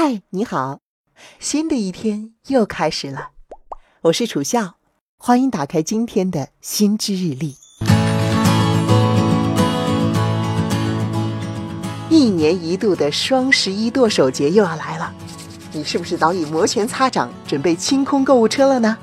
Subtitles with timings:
[0.00, 0.78] 嗨，你好，
[1.40, 3.30] 新的一天又开始了。
[4.02, 4.76] 我是楚笑，
[5.16, 7.56] 欢迎打开今天的新知日历。
[12.08, 15.12] 一年一度的双十一剁手节又要来了，
[15.72, 18.96] 你是不是早已摩拳擦掌，准备清空购物车了呢？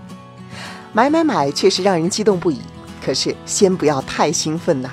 [0.93, 2.62] 买买买，确实让人激动不已。
[3.04, 4.89] 可是，先不要太兴奋呐。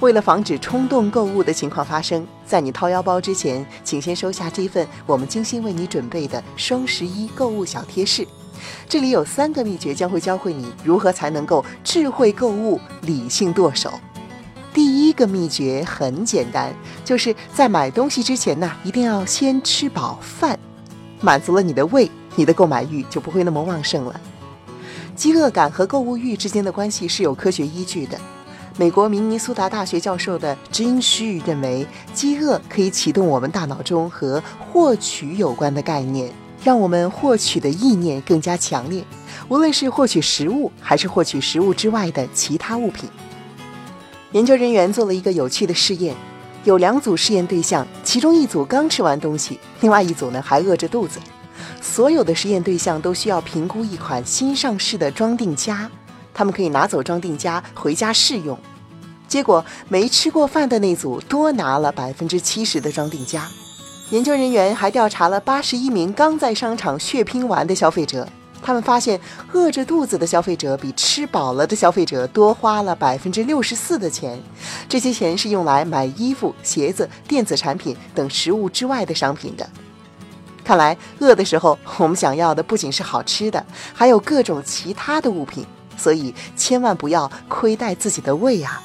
[0.00, 8.26] 为了防止冲动购物的情况发生，在你掏腰包之前，请先收下这份我们精心为你准备的双十一购物小贴士。
[8.88, 13.92] 这里有三个秘诀，将会教会你如何才能够智慧购物、理性剁手。
[14.72, 16.72] 第一个秘诀很简单，
[17.04, 20.58] 就是在买东西之前呢，一定要先吃饱饭，
[21.20, 24.18] 满足了你的胃，你的购买欲就不会那么旺盛了。
[25.14, 28.18] 饥饿感和购物欲之间的关系是有科学依据的。
[28.78, 31.84] 美国明尼苏达大学教授的金旭认为，
[32.14, 36.32] 饥饿可以启动我们大脑中和获取有关的概念，
[36.62, 39.02] 让我们获取的意念更加强烈。
[39.48, 43.10] 无论是获取食物，还是获取食物之外的其他物品。
[44.30, 46.14] 研究人员做了一个有趣的试验，
[46.62, 51.18] 有两组试验对象，其中一组刚吃完东西，另外一组呢还饿着肚子。
[51.80, 55.90] 所有的实验对象都需要评估一款新上市的装订夹。
[56.38, 58.56] 他们可以拿走装订夹回家试用，
[59.26, 63.44] 结果没吃过饭的那组多拿了百分之七十的装订夹。
[64.10, 68.24] 研究人员还调查了八十一名刚在商场血拼完的消费者，
[68.62, 69.20] 他们发现
[69.52, 74.40] 饿着肚子的消费者比吃饱了的消费者多花了百分之六十四的钱，
[74.88, 79.68] 这些钱是用来买衣服、鞋子、电子产品等食物之外的商品的。
[80.62, 85.66] 看来饿的时候，我们想要的不仅是好吃的，还有各种其他的物品。
[85.98, 88.80] 所以千万不要亏待自己的胃啊！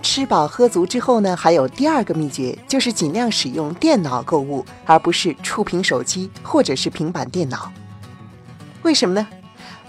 [0.00, 7.72] 吃饱喝足之后呢，还有第二个秘诀，就是尽量使用电脑购物，而不是触屏手机或者是平板电脑。
[8.82, 9.26] 为什么呢？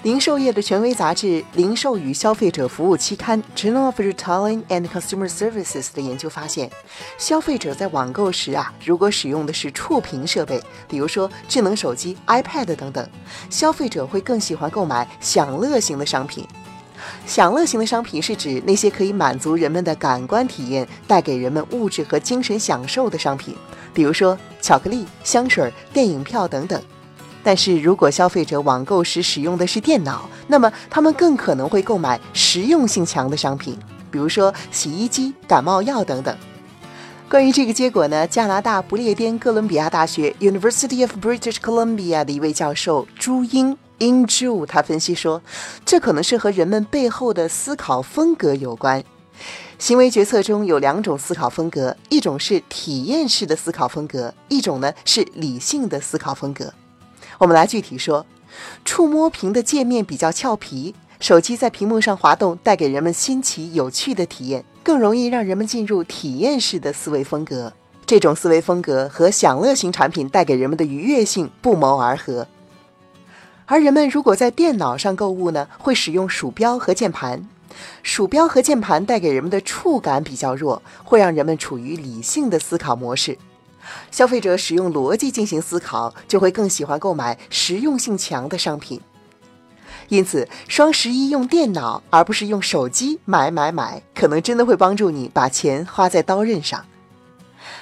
[0.04, 6.69] 零售业的权威杂志《零售与消费者服务期刊》（Journal of Retailing and Consumer Services） 的研究发现，
[7.18, 13.09] 消费者在网购时啊，如果使用的是触屏设备，比如说智能手机、iPad 等等，
[13.50, 16.46] 消费者会更喜欢购买享乐型的商品。
[17.25, 23.56] 享乐型的商品是指那些可以满足人们的感官体验、带给人们物质和精神享受的商品，
[23.94, 26.81] 比如说巧克力、香水、电影票等等。
[27.44, 33.78] 但是如果消费者网购时使用的是电脑，那么他们更可能会购买实用性强的商品，
[34.09, 36.36] 比如说洗衣机、感冒药等等。
[37.30, 45.42] 关于这个结果呢，加拿大不列颠哥伦比亚大学 （University of British Columbia） 的一位教授朱英 （In Zhu） 他分析说，
[45.84, 49.04] 这可能是和人们背后的思考风格有关。
[49.80, 56.72] 行为决策中有两种思考风格，一种是体验式的思考风格，一种呢是理性的思考风格。
[57.39, 58.25] 我们来具体说，
[58.85, 67.73] 触摸屏的界面比较俏皮，手机在屏幕上滑动，带给人们新奇有趣的体验，更容易让人们进入体验式的思维风格。
[68.05, 72.47] 这种思维风格和享乐型产品带给人们的愉悦性不谋而合。
[73.65, 77.47] 而人们如果在电脑上购物呢，会使用鼠标和键盘，
[78.03, 83.38] 鼠标和键盘带给人们的触感比较弱，会让人们处于理性的思考模式。
[84.11, 89.01] 消费者使用逻辑进行思考，就会更喜欢购买实用性强的商品。
[90.09, 96.85] 因此，双十一用电脑而不是用手机买买买，可能真的会帮助你把钱花在刀刃上。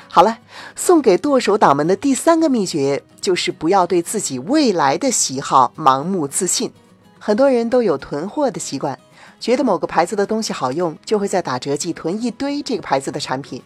[0.08, 0.38] 好了，
[0.76, 6.72] 送给剁手党们的第三个秘诀就是不要对自己未来的喜好盲目自信。
[7.18, 9.00] 很多人都有囤货的习惯，
[9.40, 13.62] 觉得某个牌子的东西好用，就会在打折季囤一堆这个牌子的产品。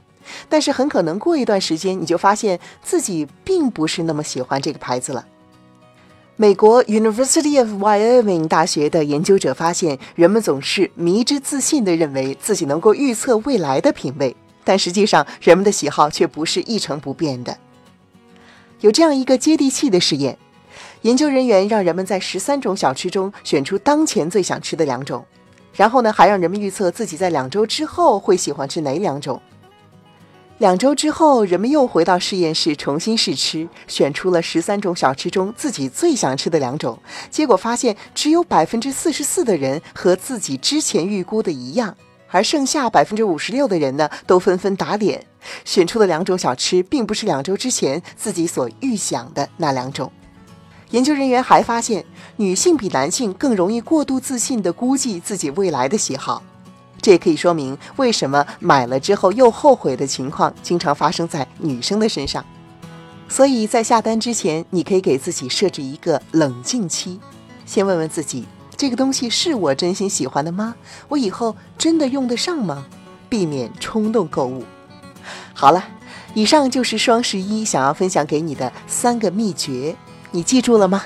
[0.49, 5.25] 但是很可能过一段时间，你就发现自己并不是那么喜欢这个牌子了。
[6.37, 14.35] 美国 University of Wyoming 大学的研究者发现，人们总是迷之自信地认为自己能够预测未来的品味，
[14.65, 17.57] 但实际上人们的喜好却不是一成不变的。
[18.81, 20.37] 有这样一个接地气的实验，
[21.03, 25.23] 研究人员让人们在十三种小吃中选出当前最想吃的两种，
[25.73, 29.41] 然后呢，还让人们预测自己在两周之后会喜欢吃哪两种。
[30.57, 36.97] 两周之后，人们又回到实验室重新试吃，选出了十三种小吃中自己最想吃的两种。
[37.29, 41.93] 结果发现，只有百分之四十四的人和自己之前预估的一样，
[42.29, 45.25] 而剩下百分之五十六的人呢，都纷纷打脸，
[45.65, 50.09] 选出的两种小吃并不是两周之前自己所预想的那两种。
[50.91, 52.05] 研究人员还发现，
[52.37, 56.41] 女性比男性更容易过度自信地估计自己未来的喜好。
[57.05, 62.43] 这也可以说明为什么买了之后又后悔的情况经常发生在女生的身上。
[63.29, 67.19] 所以在下单之前，你可以给自己设置一个冷静期，
[67.63, 70.73] 先问问自己：这个东西是我真心喜欢的吗？
[71.07, 72.87] 我以后真的用得上吗？
[73.29, 74.63] 避免冲动购物。
[75.53, 75.85] 好了，
[76.33, 79.95] 以上就是双十一想要分享给你的三个秘诀，
[80.31, 81.03] 你记住了吗？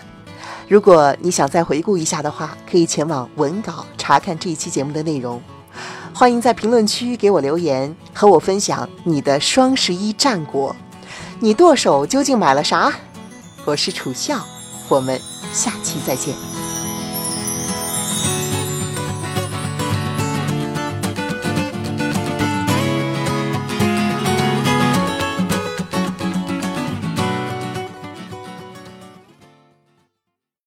[0.70, 5.42] 如果你想再回顾一下的话，可以前往文稿查看这一期节目的内容。
[6.20, 10.76] 欢迎在评论区给我留言，和我分享你的双十一战果。
[11.40, 12.92] 你剁手究竟买了啥？
[13.64, 14.46] 我是楚笑，
[14.90, 15.18] 我们
[15.54, 16.36] 下期再见。